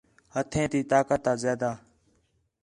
[0.35, 1.71] ہتھیں تی طاقت آ زیادہ